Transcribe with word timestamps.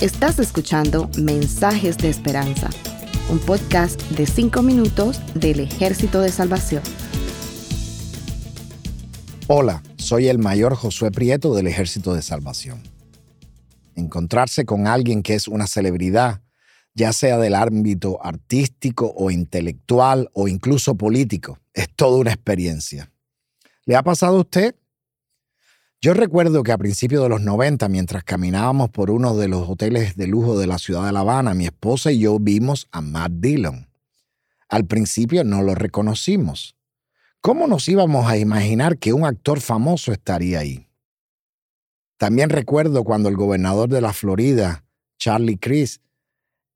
Estás 0.00 0.40
escuchando 0.40 1.08
Mensajes 1.16 1.96
de 1.98 2.08
Esperanza, 2.08 2.68
un 3.30 3.38
podcast 3.38 4.00
de 4.10 4.26
5 4.26 4.62
minutos 4.62 5.20
del 5.34 5.60
Ejército 5.60 6.20
de 6.20 6.30
Salvación. 6.30 6.82
Hola, 9.46 9.82
soy 9.96 10.26
el 10.26 10.38
mayor 10.38 10.74
Josué 10.74 11.12
Prieto 11.12 11.54
del 11.54 11.68
Ejército 11.68 12.14
de 12.14 12.22
Salvación. 12.22 12.82
Encontrarse 13.94 14.64
con 14.64 14.88
alguien 14.88 15.22
que 15.22 15.34
es 15.34 15.46
una 15.46 15.68
celebridad, 15.68 16.42
ya 16.94 17.12
sea 17.12 17.38
del 17.38 17.54
ámbito 17.54 18.18
artístico 18.24 19.14
o 19.16 19.30
intelectual 19.30 20.30
o 20.32 20.48
incluso 20.48 20.96
político, 20.96 21.58
es 21.74 21.88
toda 21.94 22.18
una 22.18 22.32
experiencia. 22.32 23.12
¿Le 23.84 23.94
ha 23.94 24.02
pasado 24.02 24.38
a 24.38 24.40
usted? 24.40 24.74
Yo 26.04 26.14
recuerdo 26.14 26.64
que 26.64 26.72
a 26.72 26.78
principios 26.78 27.22
de 27.22 27.28
los 27.28 27.42
90, 27.42 27.88
mientras 27.88 28.24
caminábamos 28.24 28.90
por 28.90 29.08
uno 29.08 29.36
de 29.36 29.46
los 29.46 29.68
hoteles 29.68 30.16
de 30.16 30.26
lujo 30.26 30.58
de 30.58 30.66
la 30.66 30.78
ciudad 30.78 31.06
de 31.06 31.12
La 31.12 31.20
Habana, 31.20 31.54
mi 31.54 31.66
esposa 31.66 32.10
y 32.10 32.18
yo 32.18 32.40
vimos 32.40 32.88
a 32.90 33.00
Matt 33.00 33.30
Dillon. 33.34 33.88
Al 34.68 34.84
principio 34.84 35.44
no 35.44 35.62
lo 35.62 35.76
reconocimos. 35.76 36.74
¿Cómo 37.40 37.68
nos 37.68 37.88
íbamos 37.88 38.26
a 38.26 38.36
imaginar 38.36 38.98
que 38.98 39.12
un 39.12 39.24
actor 39.24 39.60
famoso 39.60 40.10
estaría 40.10 40.58
ahí? 40.58 40.88
También 42.16 42.50
recuerdo 42.50 43.04
cuando 43.04 43.28
el 43.28 43.36
gobernador 43.36 43.88
de 43.88 44.00
la 44.00 44.12
Florida, 44.12 44.84
Charlie 45.20 45.58
Crist, 45.58 46.02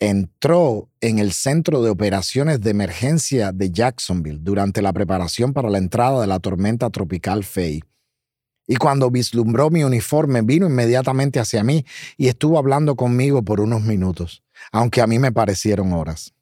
entró 0.00 0.90
en 1.00 1.18
el 1.18 1.32
Centro 1.32 1.82
de 1.82 1.88
Operaciones 1.88 2.60
de 2.60 2.72
Emergencia 2.72 3.52
de 3.52 3.70
Jacksonville 3.70 4.40
durante 4.42 4.82
la 4.82 4.92
preparación 4.92 5.54
para 5.54 5.70
la 5.70 5.78
entrada 5.78 6.20
de 6.20 6.26
la 6.26 6.40
tormenta 6.40 6.90
tropical 6.90 7.42
Faye. 7.42 7.84
Y 8.66 8.76
cuando 8.76 9.10
vislumbró 9.10 9.70
mi 9.70 9.84
uniforme, 9.84 10.42
vino 10.42 10.66
inmediatamente 10.66 11.38
hacia 11.38 11.62
mí 11.62 11.84
y 12.16 12.28
estuvo 12.28 12.58
hablando 12.58 12.96
conmigo 12.96 13.42
por 13.42 13.60
unos 13.60 13.82
minutos, 13.82 14.42
aunque 14.72 15.02
a 15.02 15.06
mí 15.06 15.18
me 15.18 15.32
parecieron 15.32 15.92
horas. 15.92 16.32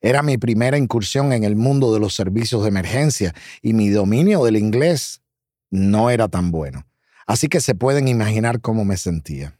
Era 0.00 0.22
mi 0.22 0.36
primera 0.36 0.76
incursión 0.76 1.32
en 1.32 1.44
el 1.44 1.56
mundo 1.56 1.94
de 1.94 2.00
los 2.00 2.14
servicios 2.14 2.62
de 2.62 2.68
emergencia 2.68 3.34
y 3.62 3.72
mi 3.72 3.88
dominio 3.88 4.44
del 4.44 4.56
inglés 4.56 5.22
no 5.70 6.10
era 6.10 6.28
tan 6.28 6.50
bueno. 6.50 6.86
Así 7.26 7.48
que 7.48 7.60
se 7.60 7.74
pueden 7.74 8.08
imaginar 8.08 8.60
cómo 8.60 8.84
me 8.84 8.96
sentía. 8.96 9.58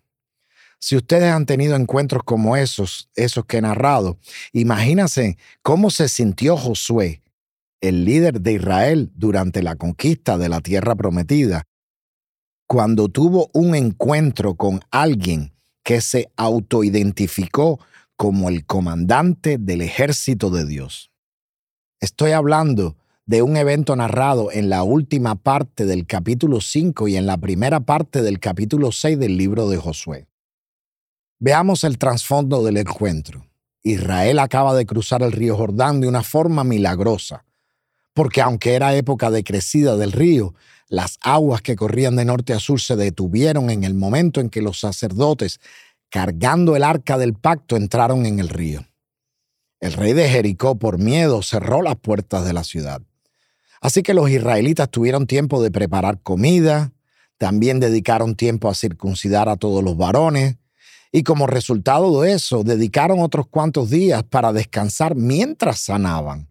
Si 0.78 0.96
ustedes 0.96 1.32
han 1.32 1.46
tenido 1.46 1.76
encuentros 1.76 2.22
como 2.24 2.56
esos, 2.56 3.08
esos 3.16 3.46
que 3.46 3.56
he 3.56 3.62
narrado, 3.62 4.18
imagínense 4.52 5.38
cómo 5.62 5.88
se 5.88 6.08
sintió 6.08 6.58
Josué, 6.58 7.22
el 7.80 8.04
líder 8.04 8.42
de 8.42 8.52
Israel 8.52 9.10
durante 9.14 9.62
la 9.62 9.76
conquista 9.76 10.36
de 10.36 10.50
la 10.50 10.60
tierra 10.60 10.94
prometida, 10.94 11.64
cuando 12.74 13.08
tuvo 13.08 13.50
un 13.52 13.76
encuentro 13.76 14.56
con 14.56 14.80
alguien 14.90 15.52
que 15.84 16.00
se 16.00 16.32
autoidentificó 16.36 17.78
como 18.16 18.48
el 18.48 18.66
comandante 18.66 19.58
del 19.58 19.80
ejército 19.80 20.50
de 20.50 20.66
Dios. 20.66 21.12
Estoy 22.00 22.32
hablando 22.32 22.96
de 23.26 23.42
un 23.42 23.56
evento 23.56 23.94
narrado 23.94 24.50
en 24.50 24.70
la 24.70 24.82
última 24.82 25.36
parte 25.36 25.86
del 25.86 26.04
capítulo 26.04 26.60
5 26.60 27.06
y 27.06 27.16
en 27.16 27.26
la 27.26 27.36
primera 27.36 27.78
parte 27.78 28.22
del 28.22 28.40
capítulo 28.40 28.90
6 28.90 29.20
del 29.20 29.36
libro 29.36 29.68
de 29.68 29.76
Josué. 29.76 30.26
Veamos 31.38 31.84
el 31.84 31.96
trasfondo 31.96 32.64
del 32.64 32.78
encuentro. 32.78 33.46
Israel 33.84 34.40
acaba 34.40 34.74
de 34.74 34.84
cruzar 34.84 35.22
el 35.22 35.30
río 35.30 35.56
Jordán 35.56 36.00
de 36.00 36.08
una 36.08 36.24
forma 36.24 36.64
milagrosa, 36.64 37.44
porque 38.14 38.40
aunque 38.40 38.74
era 38.74 38.94
época 38.94 39.30
de 39.30 39.44
crecida 39.44 39.96
del 39.96 40.12
río, 40.12 40.54
las 40.88 41.18
aguas 41.20 41.60
que 41.60 41.76
corrían 41.76 42.16
de 42.16 42.24
norte 42.24 42.52
a 42.52 42.60
sur 42.60 42.80
se 42.80 42.96
detuvieron 42.96 43.70
en 43.70 43.84
el 43.84 43.94
momento 43.94 44.40
en 44.40 44.48
que 44.48 44.62
los 44.62 44.80
sacerdotes 44.80 45.60
cargando 46.14 46.76
el 46.76 46.84
arca 46.84 47.18
del 47.18 47.34
pacto, 47.34 47.74
entraron 47.74 48.24
en 48.24 48.38
el 48.38 48.48
río. 48.48 48.86
El 49.80 49.94
rey 49.94 50.12
de 50.12 50.28
Jericó, 50.28 50.78
por 50.78 50.96
miedo, 50.96 51.42
cerró 51.42 51.82
las 51.82 51.96
puertas 51.96 52.44
de 52.44 52.52
la 52.52 52.62
ciudad. 52.62 53.02
Así 53.80 54.04
que 54.04 54.14
los 54.14 54.30
israelitas 54.30 54.88
tuvieron 54.88 55.26
tiempo 55.26 55.60
de 55.60 55.72
preparar 55.72 56.20
comida, 56.22 56.92
también 57.36 57.80
dedicaron 57.80 58.36
tiempo 58.36 58.68
a 58.68 58.76
circuncidar 58.76 59.48
a 59.48 59.56
todos 59.56 59.82
los 59.82 59.96
varones, 59.96 60.54
y 61.10 61.24
como 61.24 61.48
resultado 61.48 62.20
de 62.22 62.34
eso, 62.34 62.62
dedicaron 62.62 63.18
otros 63.18 63.48
cuantos 63.48 63.90
días 63.90 64.22
para 64.22 64.52
descansar 64.52 65.16
mientras 65.16 65.80
sanaban. 65.80 66.48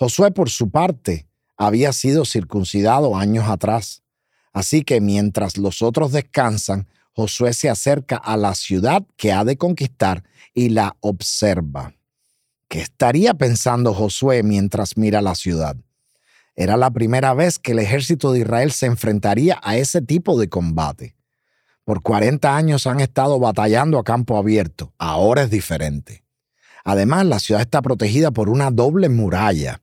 Josué, 0.00 0.30
por 0.30 0.48
su 0.48 0.70
parte, 0.70 1.26
había 1.56 1.92
sido 1.92 2.24
circuncidado 2.24 3.16
años 3.16 3.48
atrás, 3.48 4.04
así 4.52 4.84
que 4.84 5.00
mientras 5.00 5.58
los 5.58 5.82
otros 5.82 6.12
descansan, 6.12 6.86
Josué 7.10 7.52
se 7.52 7.68
acerca 7.68 8.16
a 8.16 8.36
la 8.36 8.54
ciudad 8.54 9.04
que 9.16 9.32
ha 9.32 9.42
de 9.42 9.56
conquistar 9.56 10.22
y 10.54 10.68
la 10.68 10.96
observa. 11.00 11.94
¿Qué 12.68 12.80
estaría 12.80 13.34
pensando 13.34 13.92
Josué 13.92 14.44
mientras 14.44 14.96
mira 14.96 15.20
la 15.20 15.34
ciudad? 15.34 15.76
Era 16.54 16.76
la 16.76 16.92
primera 16.92 17.34
vez 17.34 17.58
que 17.58 17.72
el 17.72 17.80
ejército 17.80 18.30
de 18.30 18.38
Israel 18.38 18.70
se 18.70 18.86
enfrentaría 18.86 19.58
a 19.64 19.78
ese 19.78 20.00
tipo 20.00 20.38
de 20.38 20.48
combate. 20.48 21.16
Por 21.82 22.02
40 22.02 22.56
años 22.56 22.86
han 22.86 23.00
estado 23.00 23.40
batallando 23.40 23.98
a 23.98 24.04
campo 24.04 24.36
abierto, 24.36 24.92
ahora 24.96 25.42
es 25.42 25.50
diferente. 25.50 26.22
Además, 26.84 27.26
la 27.26 27.40
ciudad 27.40 27.62
está 27.62 27.82
protegida 27.82 28.30
por 28.30 28.48
una 28.48 28.70
doble 28.70 29.08
muralla. 29.08 29.80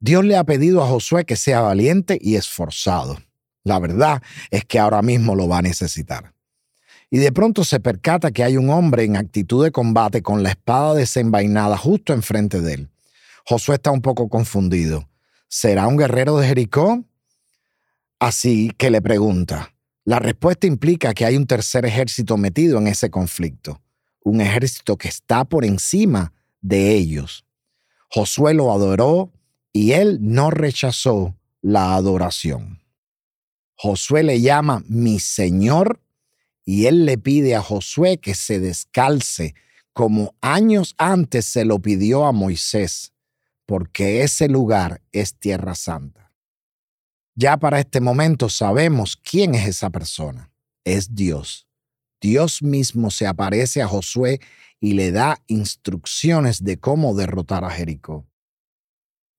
Dios 0.00 0.24
le 0.24 0.36
ha 0.36 0.44
pedido 0.44 0.82
a 0.82 0.86
Josué 0.86 1.26
que 1.26 1.36
sea 1.36 1.60
valiente 1.60 2.18
y 2.20 2.36
esforzado. 2.36 3.18
La 3.64 3.78
verdad 3.78 4.22
es 4.50 4.64
que 4.64 4.78
ahora 4.78 5.02
mismo 5.02 5.34
lo 5.34 5.46
va 5.46 5.58
a 5.58 5.62
necesitar. 5.62 6.32
Y 7.10 7.18
de 7.18 7.32
pronto 7.32 7.64
se 7.64 7.80
percata 7.80 8.30
que 8.30 8.42
hay 8.42 8.56
un 8.56 8.70
hombre 8.70 9.04
en 9.04 9.16
actitud 9.16 9.62
de 9.62 9.72
combate 9.72 10.22
con 10.22 10.42
la 10.42 10.50
espada 10.50 10.94
desenvainada 10.94 11.76
justo 11.76 12.14
enfrente 12.14 12.62
de 12.62 12.74
él. 12.74 12.88
Josué 13.44 13.74
está 13.74 13.90
un 13.90 14.00
poco 14.00 14.30
confundido. 14.30 15.06
¿Será 15.48 15.86
un 15.86 15.98
guerrero 15.98 16.38
de 16.38 16.46
Jericó? 16.46 17.04
Así 18.18 18.70
que 18.78 18.90
le 18.90 19.02
pregunta. 19.02 19.74
La 20.04 20.18
respuesta 20.18 20.66
implica 20.66 21.12
que 21.12 21.26
hay 21.26 21.36
un 21.36 21.46
tercer 21.46 21.84
ejército 21.84 22.38
metido 22.38 22.78
en 22.78 22.86
ese 22.86 23.10
conflicto, 23.10 23.82
un 24.22 24.40
ejército 24.40 24.96
que 24.96 25.08
está 25.08 25.44
por 25.44 25.64
encima 25.64 26.32
de 26.62 26.94
ellos. 26.94 27.44
Josué 28.08 28.54
lo 28.54 28.72
adoró 28.72 29.30
y 29.72 29.92
él 29.92 30.18
no 30.20 30.50
rechazó 30.50 31.36
la 31.62 31.94
adoración. 31.94 32.80
Josué 33.74 34.22
le 34.22 34.40
llama 34.40 34.82
mi 34.88 35.20
Señor 35.20 36.02
y 36.64 36.86
él 36.86 37.06
le 37.06 37.18
pide 37.18 37.54
a 37.54 37.62
Josué 37.62 38.18
que 38.18 38.34
se 38.34 38.60
descalce 38.60 39.54
como 39.92 40.34
años 40.40 40.94
antes 40.98 41.46
se 41.46 41.64
lo 41.64 41.80
pidió 41.80 42.24
a 42.24 42.32
Moisés, 42.32 43.12
porque 43.66 44.22
ese 44.22 44.48
lugar 44.48 45.02
es 45.12 45.34
tierra 45.34 45.74
santa. 45.74 46.32
Ya 47.34 47.56
para 47.56 47.80
este 47.80 48.00
momento 48.00 48.48
sabemos 48.48 49.16
quién 49.16 49.54
es 49.54 49.66
esa 49.66 49.90
persona. 49.90 50.50
Es 50.84 51.14
Dios. 51.14 51.66
Dios 52.20 52.62
mismo 52.62 53.10
se 53.10 53.26
aparece 53.26 53.82
a 53.82 53.88
Josué 53.88 54.40
y 54.78 54.92
le 54.92 55.10
da 55.10 55.42
instrucciones 55.46 56.64
de 56.64 56.78
cómo 56.78 57.14
derrotar 57.14 57.64
a 57.64 57.70
Jericó. 57.70 58.29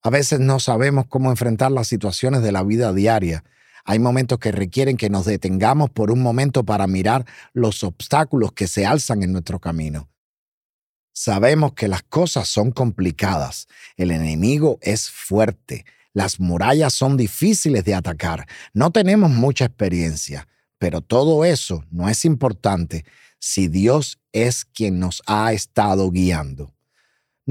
A 0.04 0.10
veces 0.10 0.40
no 0.40 0.60
sabemos 0.60 1.06
cómo 1.08 1.30
enfrentar 1.30 1.72
las 1.72 1.88
situaciones 1.88 2.42
de 2.42 2.52
la 2.52 2.64
vida 2.64 2.92
diaria, 2.94 3.44
hay 3.84 4.00
momentos 4.00 4.40
que 4.40 4.52
requieren 4.52 4.98
que 4.98 5.10
nos 5.10 5.26
detengamos 5.26 5.90
por 5.90 6.12
un 6.12 6.22
momento 6.22 6.64
para 6.64 6.88
mirar 6.88 7.26
los 7.54 7.84
obstáculos 7.84 8.52
que 8.54 8.68
se 8.68 8.86
alzan 8.86 9.24
en 9.24 9.32
nuestro 9.32 9.60
camino. 9.60 10.10
Sabemos 11.14 11.74
que 11.74 11.88
las 11.88 12.04
cosas 12.04 12.48
son 12.48 12.72
complicadas, 12.72 13.68
el 13.98 14.12
enemigo 14.12 14.78
es 14.82 15.10
fuerte, 15.10 15.86
las 16.14 16.40
murallas 16.40 16.94
son 16.94 17.18
difíciles 17.18 17.84
de 17.84 17.96
atacar, 17.96 18.48
no 18.74 18.92
tenemos 18.92 19.30
mucha 19.30 19.66
experiencia, 19.66 20.48
pero 20.78 21.02
todo 21.02 21.44
eso 21.44 21.84
no 21.92 22.08
es 22.08 22.26
importante 22.26 23.06
si 23.40 23.68
Dios 23.68 24.20
es 24.32 24.66
quien 24.66 25.00
nos 25.00 25.22
ha 25.26 25.52
estado 25.54 26.10
guiando. 26.12 26.74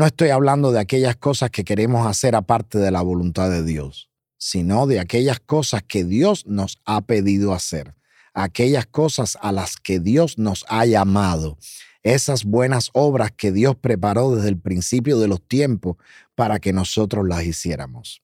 No 0.01 0.07
estoy 0.07 0.31
hablando 0.31 0.73
de 0.73 0.81
aquellas 0.81 1.15
cosas 1.17 1.51
que 1.51 1.63
queremos 1.63 2.07
hacer 2.07 2.35
aparte 2.35 2.79
de 2.79 2.91
la 2.91 3.03
voluntad 3.03 3.51
de 3.51 3.63
Dios 3.63 4.09
sino 4.39 4.87
de 4.87 4.99
aquellas 4.99 5.41
cosas 5.41 5.83
que 5.83 6.05
Dios 6.05 6.47
nos 6.47 6.81
ha 6.87 7.03
pedido 7.03 7.53
hacer, 7.53 7.95
aquellas 8.33 8.87
cosas 8.87 9.37
a 9.43 9.53
las 9.53 9.77
que 9.77 10.01
Dios 10.01 10.39
nos 10.39 10.65
ha 10.71 10.87
llamado, 10.87 11.59
esas 12.03 12.45
buenas 12.47 12.89
obras 12.95 13.33
que 13.37 13.53
Dios 13.53 13.77
preparó 13.77 14.35
desde 14.35 14.49
el 14.49 14.59
principio 14.59 15.19
de 15.19 15.29
los 15.29 15.47
tiempos 15.47 15.99
para 16.35 16.61
que 16.61 16.73
nosotros 16.73 17.29
las 17.29 17.45
hiciéramos. 17.45 18.23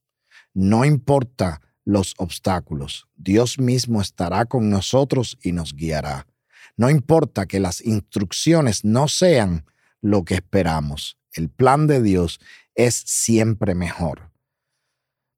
No 0.55 0.87
importa 0.87 1.61
los 1.84 2.14
obstáculos, 2.17 3.06
Dios 3.17 3.58
mismo 3.58 4.00
estará 4.00 4.46
con 4.46 4.70
nosotros 4.70 5.37
y 5.43 5.52
nos 5.52 5.75
guiará. 5.75 6.26
No 6.79 6.88
importa 6.88 7.44
que 7.44 7.61
las 7.61 7.84
instrucciones 7.84 8.82
no 8.87 9.08
sean 9.08 9.67
lo 10.00 10.25
que 10.25 10.37
esperamos, 10.37 11.19
el 11.40 11.48
plan 11.48 11.86
de 11.86 12.02
Dios 12.02 12.40
es 12.74 12.94
siempre 12.94 13.74
mejor. 13.74 14.30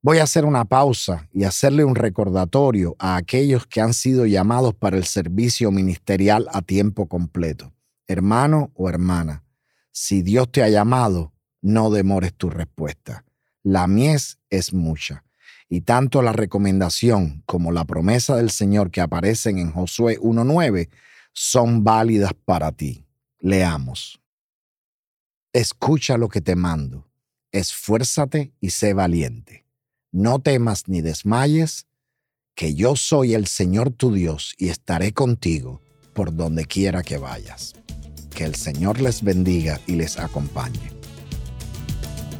Voy 0.00 0.18
a 0.18 0.22
hacer 0.22 0.44
una 0.44 0.64
pausa 0.64 1.28
y 1.32 1.44
hacerle 1.44 1.84
un 1.84 1.96
recordatorio 1.96 2.94
a 2.98 3.16
aquellos 3.16 3.66
que 3.66 3.80
han 3.80 3.94
sido 3.94 4.26
llamados 4.26 4.74
para 4.74 4.96
el 4.96 5.04
servicio 5.04 5.72
ministerial 5.72 6.46
a 6.52 6.62
tiempo 6.62 7.08
completo. 7.08 7.72
Hermano 8.06 8.70
o 8.74 8.88
hermana, 8.88 9.44
si 9.90 10.22
Dios 10.22 10.50
te 10.52 10.62
ha 10.62 10.68
llamado, 10.68 11.32
no 11.60 11.90
demores 11.90 12.32
tu 12.32 12.48
respuesta. 12.48 13.24
La 13.64 13.88
mies 13.88 14.38
es 14.50 14.72
mucha. 14.72 15.24
Y 15.68 15.80
tanto 15.82 16.22
la 16.22 16.32
recomendación 16.32 17.42
como 17.44 17.72
la 17.72 17.84
promesa 17.84 18.36
del 18.36 18.50
Señor 18.50 18.90
que 18.90 19.00
aparecen 19.00 19.58
en 19.58 19.72
Josué 19.72 20.18
1.9 20.20 20.88
son 21.32 21.84
válidas 21.84 22.32
para 22.44 22.72
ti. 22.72 23.04
Leamos. 23.40 24.20
Escucha 25.52 26.18
lo 26.18 26.28
que 26.28 26.40
te 26.40 26.56
mando. 26.56 27.08
Esfuérzate 27.52 28.52
y 28.60 28.70
sé 28.70 28.94
valiente 28.94 29.68
no 30.12 30.38
temas 30.40 30.88
ni 30.88 31.00
desmayes, 31.00 31.86
que 32.54 32.74
yo 32.74 32.96
soy 32.96 33.34
el 33.34 33.46
Señor 33.46 33.90
tu 33.90 34.12
Dios 34.12 34.54
y 34.58 34.68
estaré 34.68 35.12
contigo 35.12 35.80
por 36.12 36.34
donde 36.34 36.64
quiera 36.64 37.02
que 37.02 37.18
vayas. 37.18 37.74
Que 38.34 38.44
el 38.44 38.54
Señor 38.54 39.00
les 39.00 39.22
bendiga 39.22 39.80
y 39.86 39.96
les 39.96 40.18
acompañe. 40.18 40.92